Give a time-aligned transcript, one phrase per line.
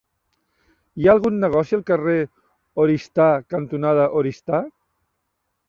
[1.01, 2.17] Hi ha algun negoci al carrer
[2.85, 4.67] Oristà cantonada Oristà?